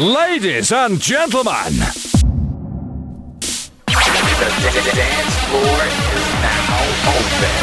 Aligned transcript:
Ladies 0.00 0.72
and 0.72 0.98
gentlemen, 0.98 1.76
The 1.76 1.92
dance 4.96 5.36
floor 5.44 5.76
is 5.76 6.24
now 6.40 6.72
open. 7.04 7.60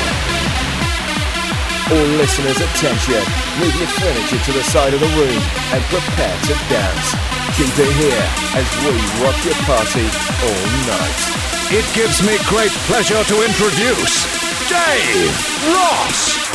All 1.98 2.10
listeners, 2.22 2.62
attention. 2.62 3.26
Move 3.58 3.74
your 3.82 3.90
furniture 3.98 4.38
to 4.38 4.52
the 4.54 4.62
side 4.62 4.94
of 4.94 5.00
the 5.00 5.10
room 5.18 5.42
and 5.74 5.82
prepare 5.90 6.38
to 6.46 6.54
dance. 6.70 7.18
Keep 7.58 7.74
it 7.74 7.90
here 7.98 8.30
as 8.54 8.70
we 8.86 8.94
rock 9.26 9.34
your 9.42 9.58
party 9.66 10.06
all 10.46 10.66
night. 10.86 11.18
it 11.74 11.90
gives 11.98 12.22
me 12.22 12.38
great 12.46 12.70
pleasure 12.86 13.24
to 13.34 13.42
introduce 13.42 14.30
Dave 14.70 15.34
Ross. 15.74 16.47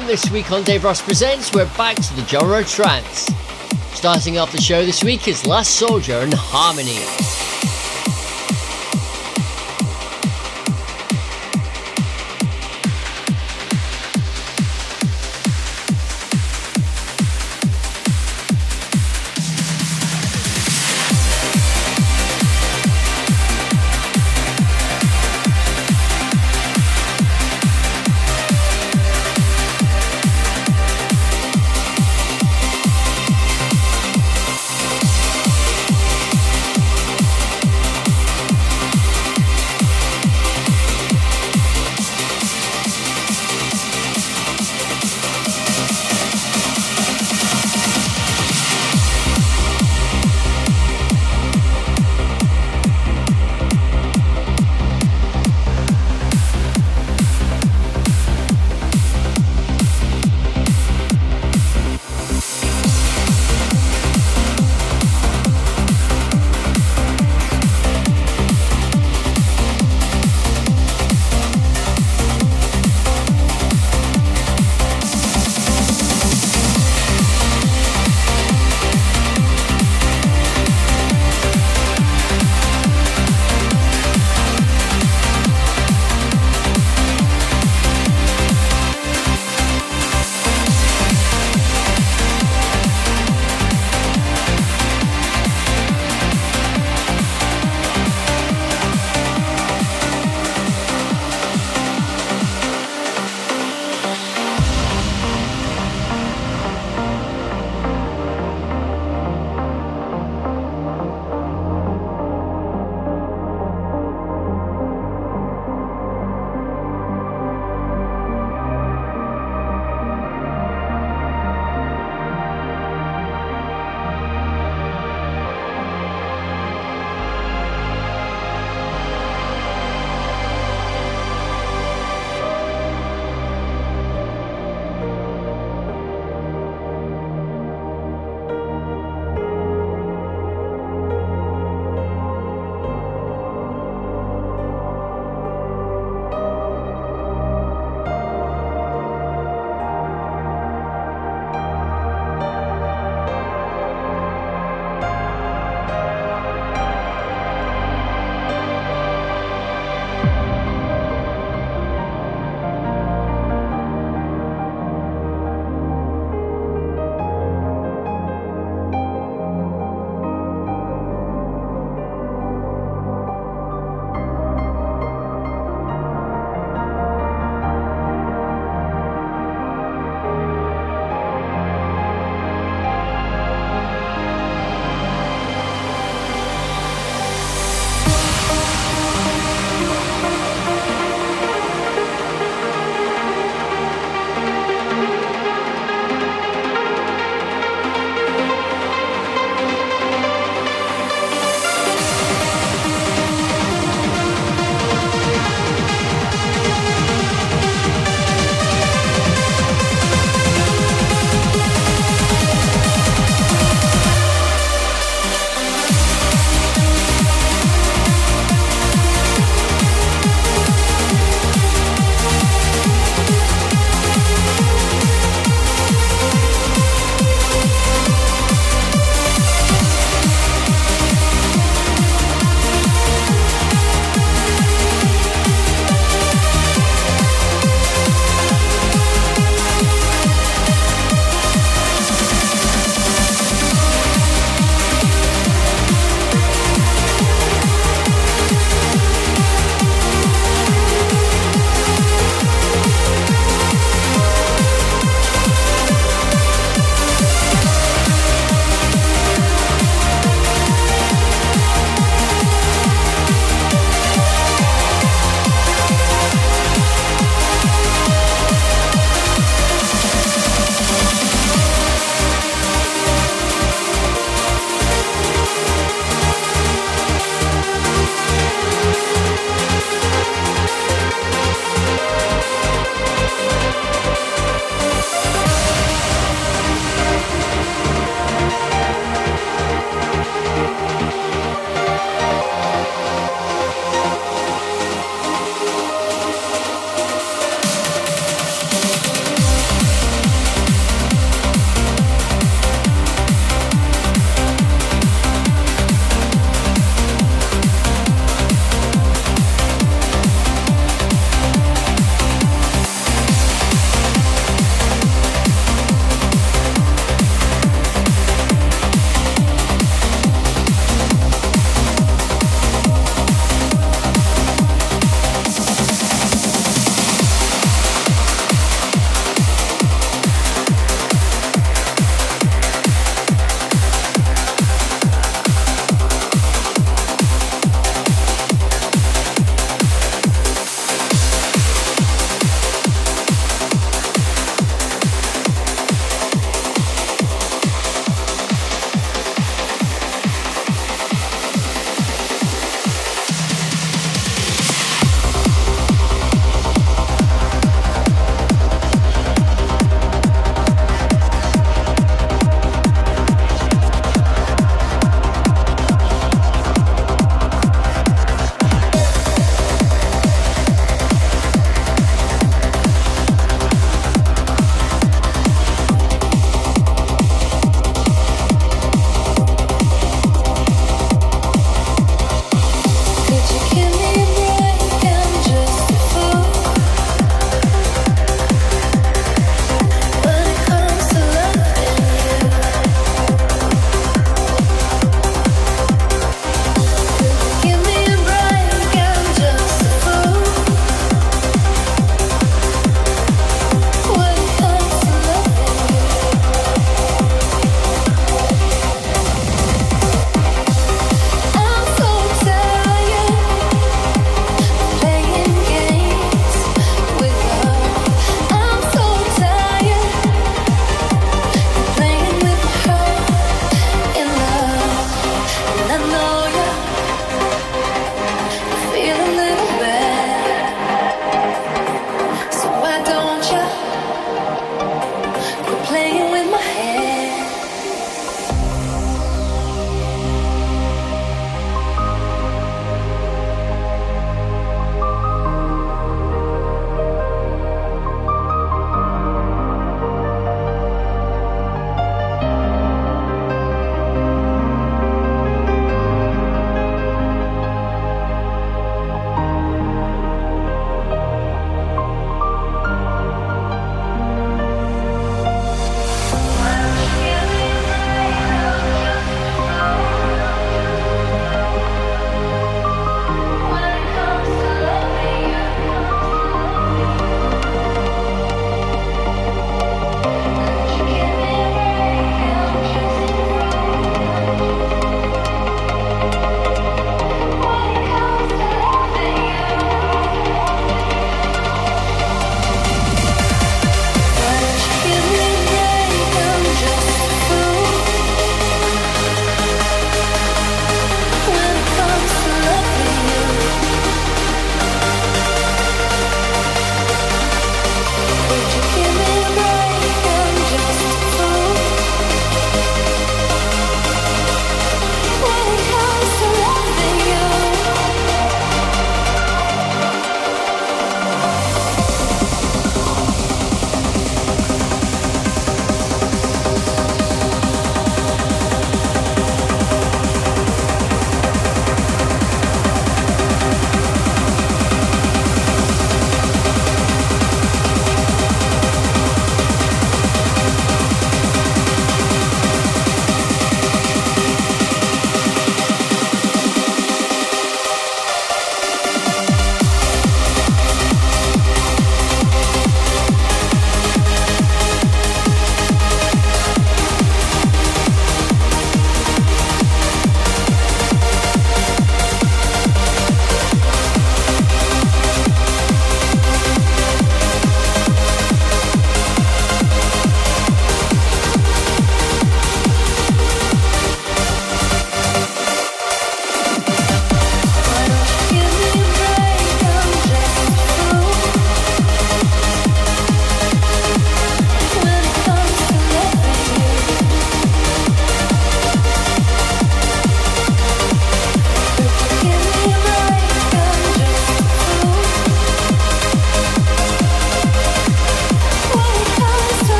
This 0.00 0.30
week 0.30 0.50
on 0.50 0.62
Daveros 0.62 1.02
Presents, 1.02 1.52
we're 1.52 1.68
back 1.76 1.96
to 1.96 2.16
the 2.16 2.26
genre 2.26 2.64
trance. 2.64 3.30
Starting 3.94 4.36
off 4.36 4.50
the 4.50 4.60
show 4.60 4.84
this 4.84 5.04
week 5.04 5.28
is 5.28 5.46
Last 5.46 5.76
Soldier 5.76 6.14
and 6.14 6.34
Harmony. 6.34 7.51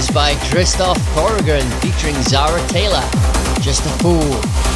Is 0.00 0.10
by 0.10 0.34
Christoph 0.50 0.96
Thorgren 1.14 1.68
featuring 1.82 2.14
Zara 2.22 2.66
Taylor, 2.68 3.02
Just 3.60 3.84
a 3.84 3.90
Fool. 3.98 4.69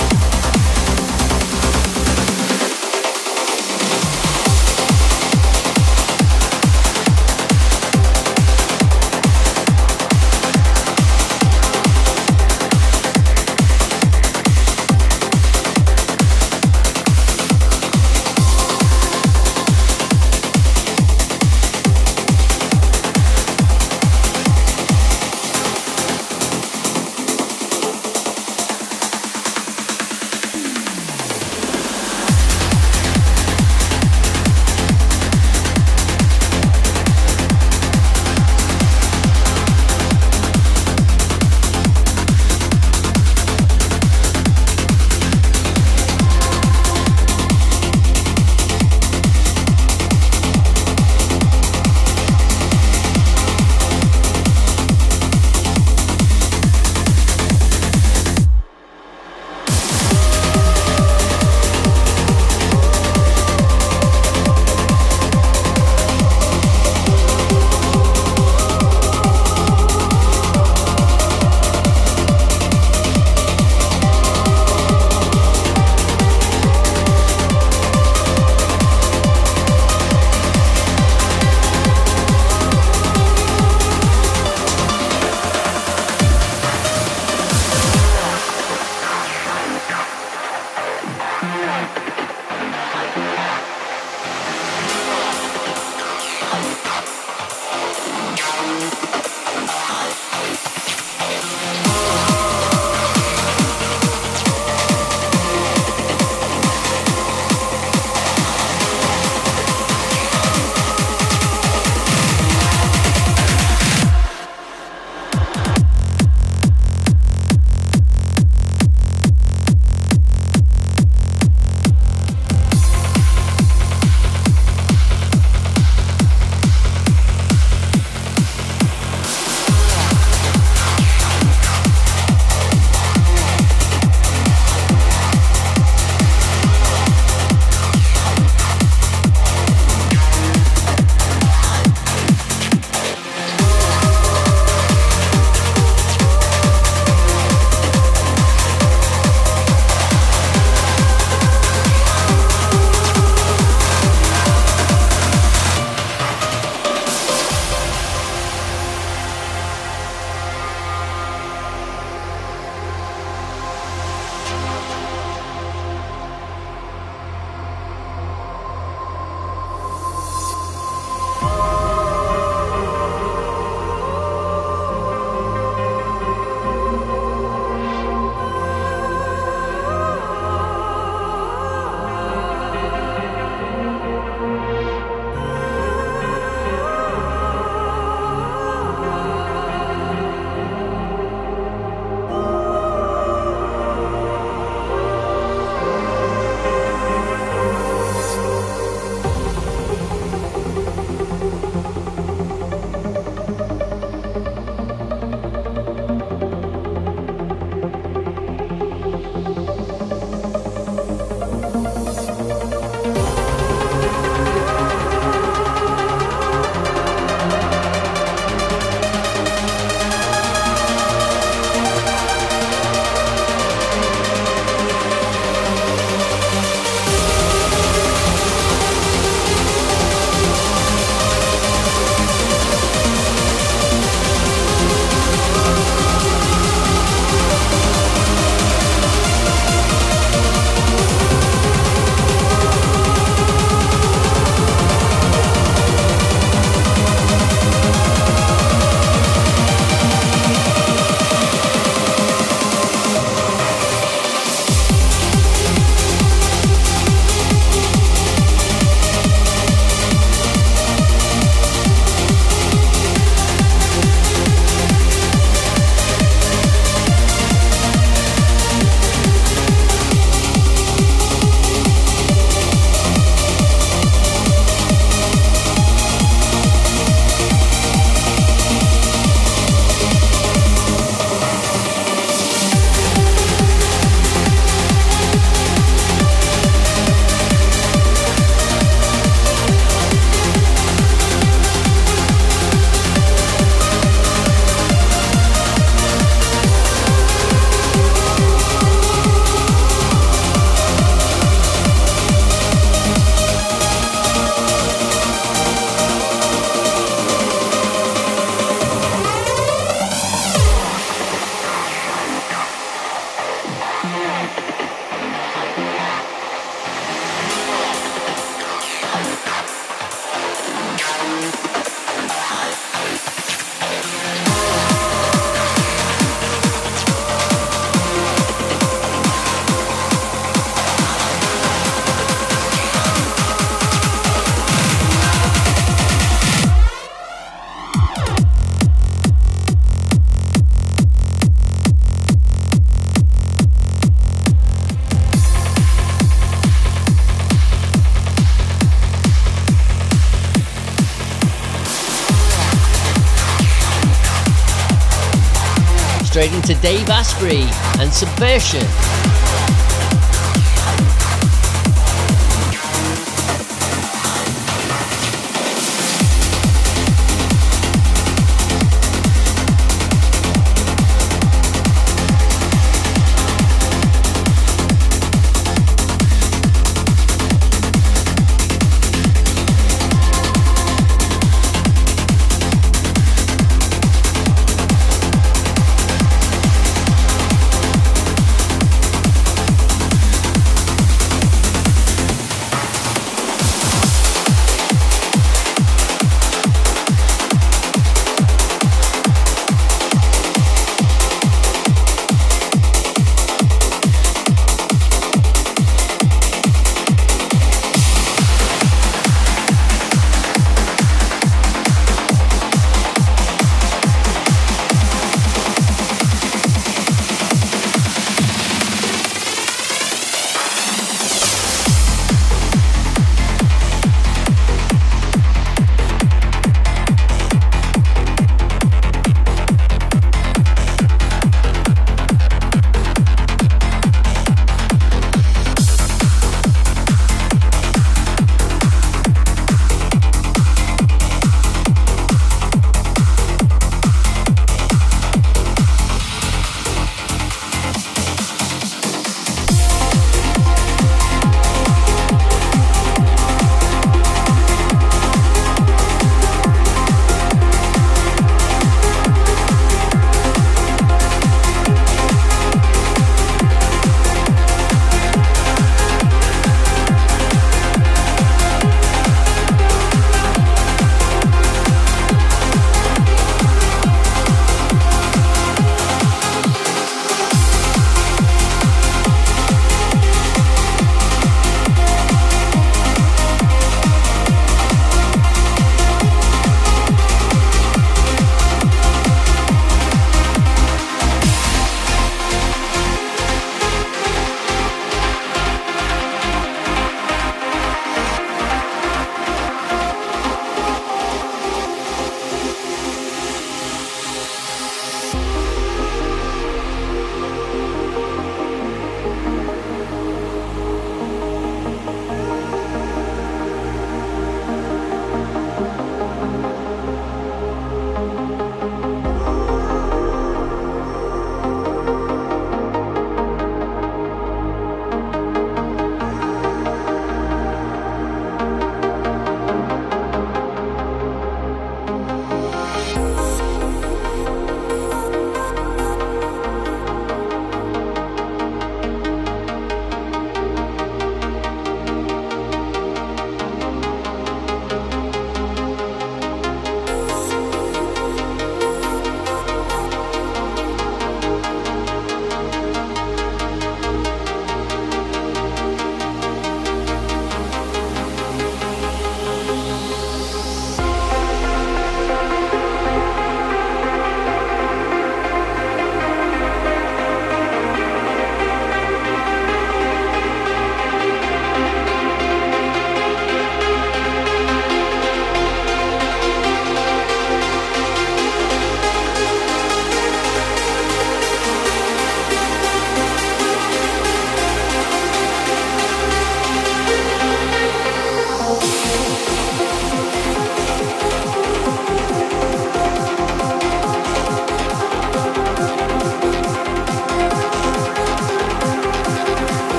Into 356.67 356.81
Dave 356.81 357.11
Asprey 357.11 357.69
and 358.01 358.11
Subversion. 358.11 359.54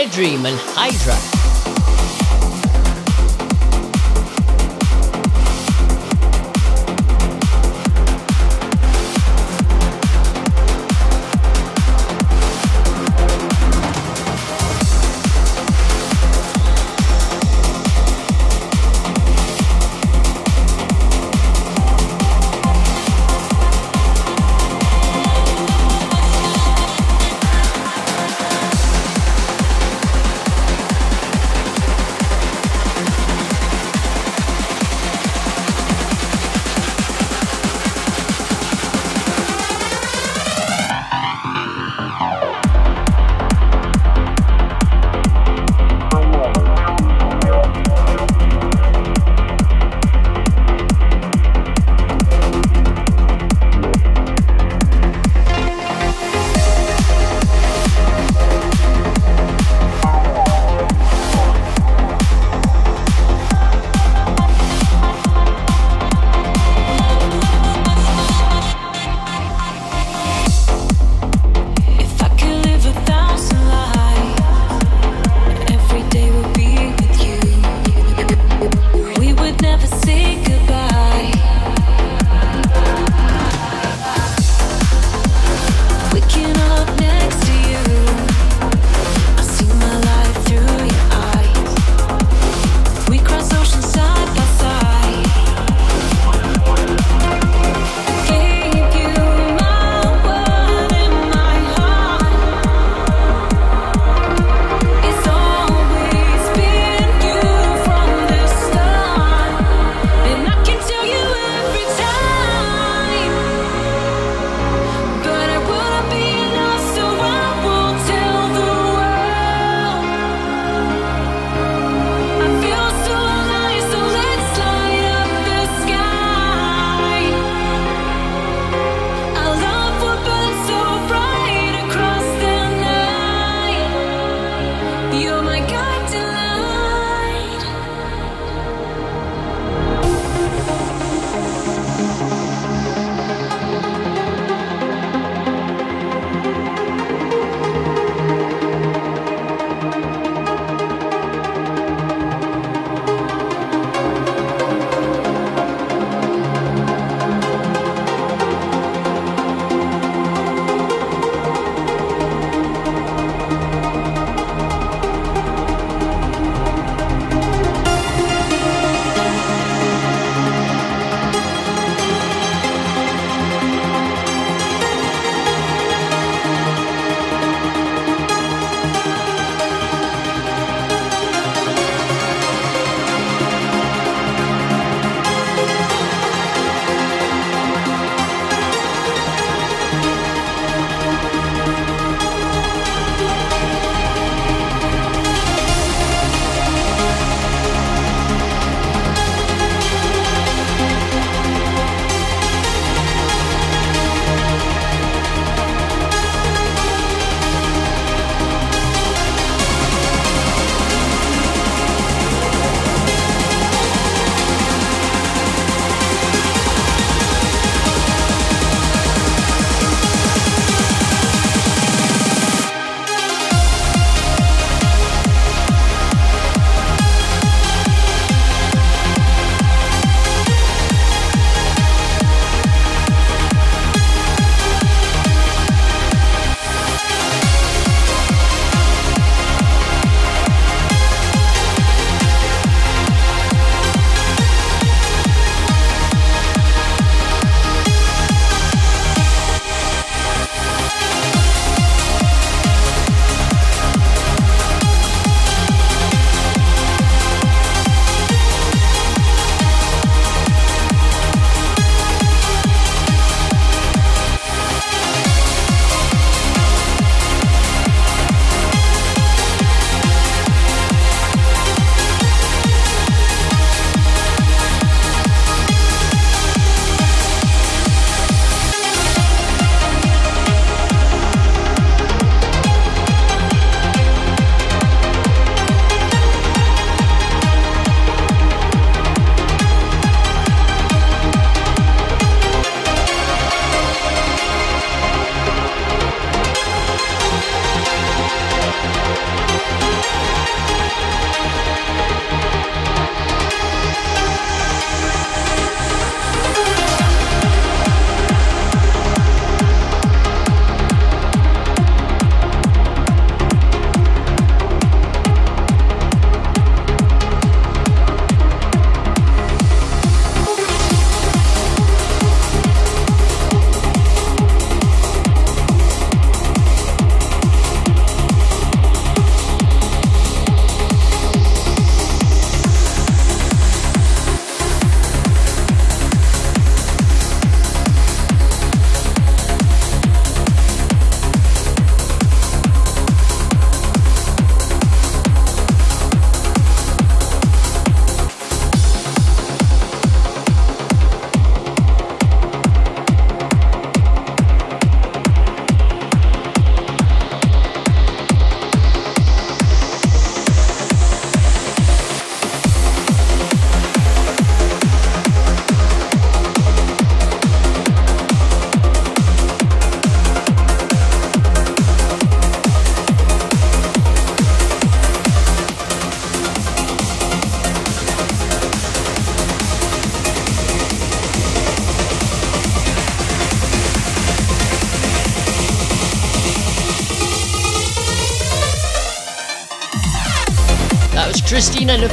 Airdream 0.00 0.46
and 0.46 0.58
Hydra. 0.58 1.29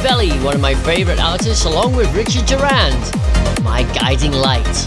Christina 0.00 0.44
one 0.44 0.54
of 0.54 0.60
my 0.60 0.74
favourite 0.74 1.18
artists, 1.18 1.64
along 1.64 1.96
with 1.96 2.14
Richard 2.14 2.46
Durand, 2.46 3.12
My 3.64 3.82
Guiding 3.94 4.32
Light. 4.32 4.84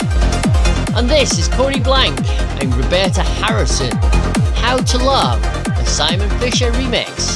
And 0.96 1.10
this 1.10 1.38
is 1.38 1.48
Cody 1.50 1.80
Blank 1.80 2.18
and 2.62 2.74
Roberta 2.76 3.22
Harrison, 3.22 3.92
How 4.56 4.78
to 4.78 4.98
Love, 4.98 5.44
a 5.68 5.86
Simon 5.86 6.30
Fisher 6.40 6.72
remix. 6.72 7.31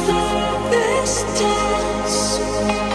through 0.00 0.70
this 0.70 1.22
dance. 1.38 2.91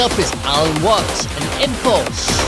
Up 0.00 0.18
is 0.18 0.32
Allen 0.44 0.82
Watts 0.82 1.26
and 1.26 1.62
Impulse. 1.62 2.39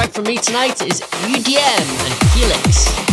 Track 0.00 0.14
from 0.14 0.24
me 0.24 0.36
tonight 0.38 0.80
is 0.86 1.02
UDM 1.02 2.06
and 2.06 2.32
Helix. 2.32 3.09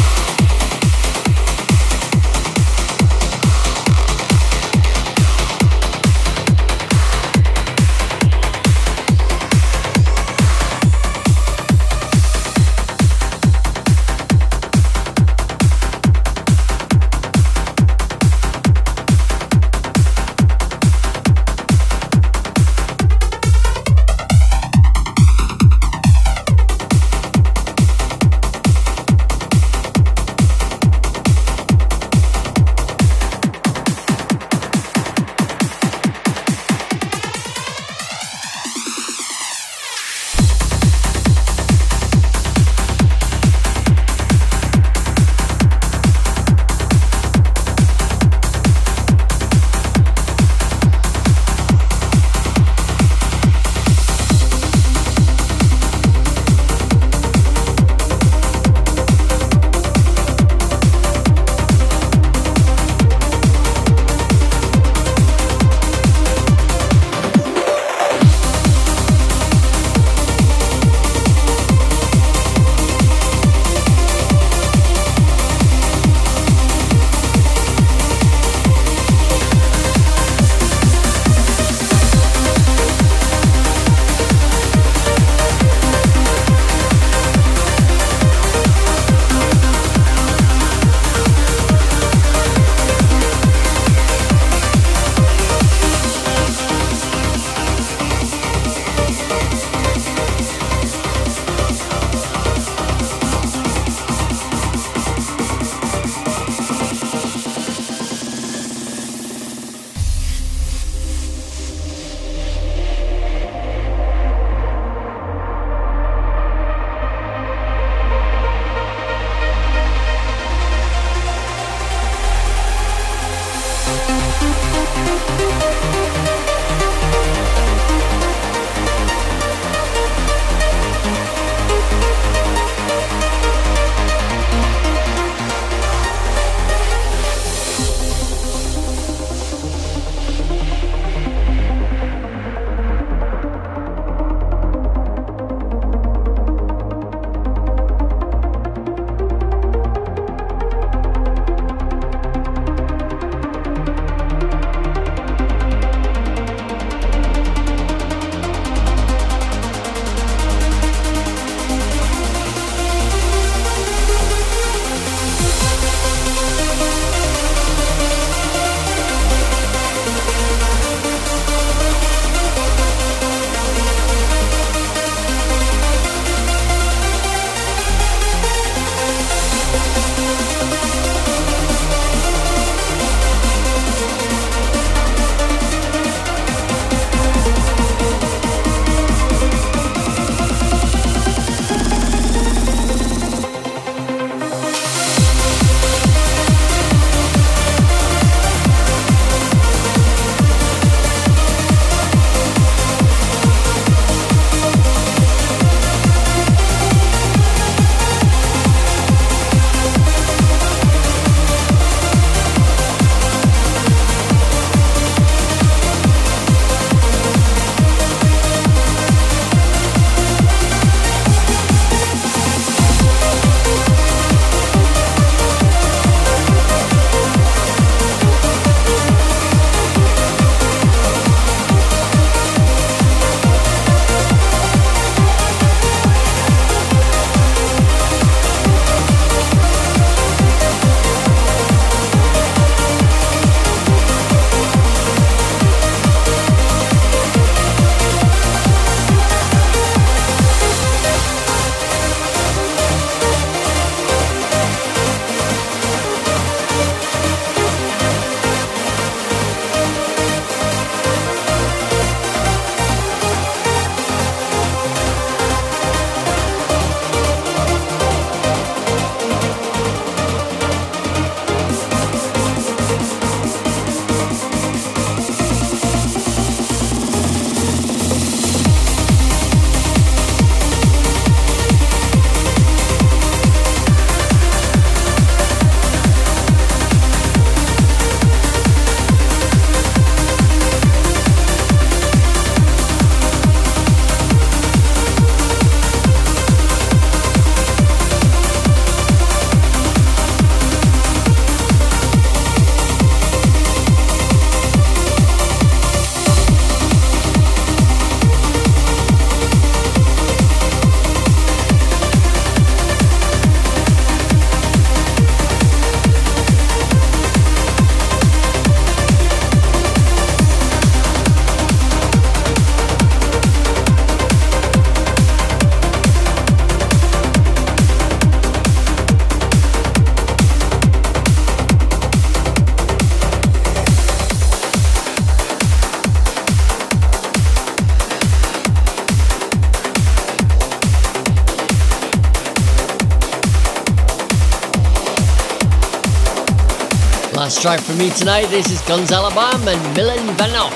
Track 347.68 347.82
for 347.82 347.96
me 347.96 348.10
tonight, 348.12 348.46
this 348.46 348.72
is 348.72 348.80
Gonzalo 348.88 349.30
Bam 349.32 349.68
and 349.68 349.94
Milan 349.94 350.26
Vanov. 350.38 350.72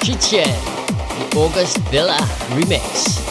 Chiche, 0.00 0.42
the 1.18 1.38
August 1.38 1.76
Villa 1.90 2.16
remix. 2.54 3.21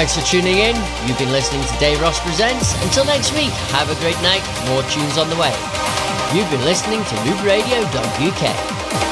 Thanks 0.00 0.16
for 0.16 0.24
tuning 0.24 0.56
in. 0.56 0.76
You've 1.06 1.18
been 1.18 1.30
listening 1.30 1.60
to 1.60 1.68
Daveros 1.74 2.20
Presents. 2.20 2.72
Until 2.82 3.04
next 3.04 3.34
week, 3.34 3.50
have 3.68 3.90
a 3.90 3.94
great 4.00 4.16
night. 4.22 4.40
More 4.66 4.82
tunes 4.84 5.18
on 5.18 5.28
the 5.28 5.36
way. 5.36 5.52
You've 6.32 6.50
been 6.50 6.64
listening 6.64 7.04
to 7.04 7.14
loopradio.uk. 7.16 9.09